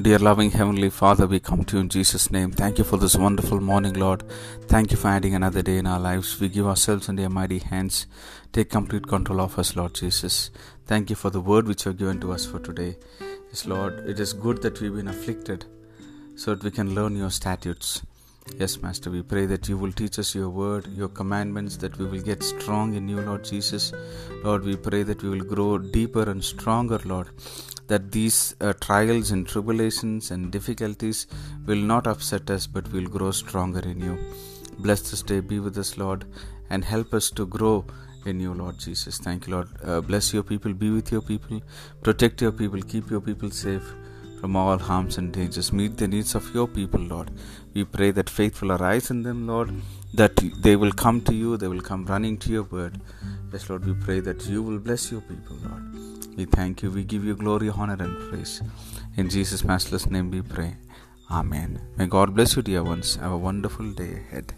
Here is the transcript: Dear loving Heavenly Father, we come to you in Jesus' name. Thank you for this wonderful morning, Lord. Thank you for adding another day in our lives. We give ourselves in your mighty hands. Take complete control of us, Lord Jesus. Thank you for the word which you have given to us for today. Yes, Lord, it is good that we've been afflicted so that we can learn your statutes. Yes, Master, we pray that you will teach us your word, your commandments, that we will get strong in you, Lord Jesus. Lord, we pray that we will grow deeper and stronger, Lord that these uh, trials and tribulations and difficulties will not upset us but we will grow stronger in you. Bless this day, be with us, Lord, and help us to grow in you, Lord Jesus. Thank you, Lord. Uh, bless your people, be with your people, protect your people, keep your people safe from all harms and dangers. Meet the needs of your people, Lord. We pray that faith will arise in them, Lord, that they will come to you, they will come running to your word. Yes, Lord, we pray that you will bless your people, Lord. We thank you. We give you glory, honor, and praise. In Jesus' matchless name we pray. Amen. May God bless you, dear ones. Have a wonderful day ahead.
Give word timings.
Dear 0.00 0.18
loving 0.20 0.52
Heavenly 0.52 0.88
Father, 0.88 1.26
we 1.26 1.38
come 1.38 1.64
to 1.64 1.76
you 1.76 1.82
in 1.82 1.90
Jesus' 1.90 2.30
name. 2.30 2.50
Thank 2.50 2.78
you 2.78 2.84
for 2.84 2.96
this 2.96 3.14
wonderful 3.14 3.60
morning, 3.60 3.92
Lord. 3.92 4.22
Thank 4.66 4.90
you 4.90 4.96
for 4.96 5.08
adding 5.08 5.34
another 5.34 5.60
day 5.60 5.76
in 5.76 5.86
our 5.86 6.00
lives. 6.00 6.40
We 6.40 6.48
give 6.48 6.66
ourselves 6.66 7.10
in 7.10 7.18
your 7.18 7.28
mighty 7.28 7.58
hands. 7.58 8.06
Take 8.54 8.70
complete 8.70 9.06
control 9.06 9.42
of 9.42 9.58
us, 9.58 9.76
Lord 9.76 9.94
Jesus. 9.94 10.50
Thank 10.86 11.10
you 11.10 11.16
for 11.16 11.28
the 11.28 11.42
word 11.42 11.68
which 11.68 11.84
you 11.84 11.90
have 11.90 11.98
given 11.98 12.20
to 12.20 12.32
us 12.32 12.46
for 12.46 12.58
today. 12.58 12.96
Yes, 13.48 13.66
Lord, 13.66 14.08
it 14.08 14.18
is 14.18 14.32
good 14.32 14.62
that 14.62 14.80
we've 14.80 14.94
been 14.96 15.08
afflicted 15.08 15.66
so 16.36 16.54
that 16.54 16.64
we 16.64 16.70
can 16.70 16.94
learn 16.94 17.14
your 17.14 17.30
statutes. 17.30 18.00
Yes, 18.58 18.82
Master, 18.82 19.10
we 19.10 19.22
pray 19.22 19.46
that 19.46 19.68
you 19.68 19.78
will 19.78 19.92
teach 19.92 20.18
us 20.18 20.34
your 20.34 20.50
word, 20.50 20.86
your 20.94 21.08
commandments, 21.08 21.76
that 21.78 21.96
we 21.98 22.06
will 22.06 22.20
get 22.20 22.42
strong 22.42 22.94
in 22.94 23.08
you, 23.08 23.20
Lord 23.20 23.44
Jesus. 23.44 23.92
Lord, 24.44 24.64
we 24.64 24.76
pray 24.76 25.02
that 25.04 25.22
we 25.22 25.30
will 25.30 25.44
grow 25.44 25.78
deeper 25.78 26.28
and 26.28 26.44
stronger, 26.44 27.00
Lord 27.04 27.28
that 27.88 28.12
these 28.12 28.54
uh, 28.60 28.72
trials 28.80 29.30
and 29.30 29.46
tribulations 29.46 30.30
and 30.30 30.50
difficulties 30.50 31.26
will 31.66 31.84
not 31.92 32.06
upset 32.06 32.50
us 32.50 32.66
but 32.66 32.90
we 32.92 33.00
will 33.00 33.10
grow 33.10 33.30
stronger 33.30 33.80
in 33.80 34.00
you. 34.00 34.18
Bless 34.78 35.10
this 35.10 35.22
day, 35.22 35.40
be 35.40 35.58
with 35.60 35.76
us, 35.76 35.98
Lord, 35.98 36.24
and 36.70 36.84
help 36.84 37.12
us 37.12 37.30
to 37.32 37.46
grow 37.46 37.84
in 38.24 38.40
you, 38.40 38.54
Lord 38.54 38.78
Jesus. 38.78 39.18
Thank 39.18 39.46
you, 39.46 39.54
Lord. 39.54 39.68
Uh, 39.84 40.00
bless 40.00 40.32
your 40.32 40.42
people, 40.42 40.72
be 40.72 40.90
with 40.90 41.12
your 41.12 41.20
people, 41.20 41.60
protect 42.02 42.40
your 42.40 42.52
people, 42.52 42.80
keep 42.80 43.10
your 43.10 43.20
people 43.20 43.50
safe 43.50 43.94
from 44.42 44.56
all 44.56 44.76
harms 44.76 45.18
and 45.18 45.32
dangers. 45.32 45.72
Meet 45.72 45.98
the 45.98 46.08
needs 46.08 46.34
of 46.34 46.52
your 46.52 46.66
people, 46.66 46.98
Lord. 47.00 47.30
We 47.74 47.84
pray 47.84 48.10
that 48.10 48.28
faith 48.28 48.60
will 48.60 48.72
arise 48.72 49.08
in 49.08 49.22
them, 49.22 49.46
Lord, 49.46 49.70
that 50.14 50.34
they 50.64 50.74
will 50.74 50.90
come 50.90 51.20
to 51.28 51.32
you, 51.32 51.56
they 51.56 51.68
will 51.68 51.80
come 51.80 52.04
running 52.06 52.38
to 52.38 52.50
your 52.50 52.64
word. 52.64 53.00
Yes, 53.52 53.70
Lord, 53.70 53.86
we 53.86 53.94
pray 53.94 54.18
that 54.18 54.44
you 54.48 54.64
will 54.64 54.80
bless 54.80 55.12
your 55.12 55.20
people, 55.20 55.56
Lord. 55.66 55.84
We 56.36 56.46
thank 56.46 56.82
you. 56.82 56.90
We 56.90 57.04
give 57.04 57.24
you 57.24 57.36
glory, 57.36 57.68
honor, 57.68 57.98
and 58.00 58.18
praise. 58.28 58.60
In 59.16 59.30
Jesus' 59.30 59.62
matchless 59.62 60.10
name 60.10 60.32
we 60.32 60.42
pray. 60.42 60.74
Amen. 61.30 61.80
May 61.96 62.06
God 62.06 62.34
bless 62.34 62.56
you, 62.56 62.62
dear 62.62 62.82
ones. 62.82 63.14
Have 63.16 63.30
a 63.30 63.38
wonderful 63.38 63.92
day 63.92 64.14
ahead. 64.14 64.52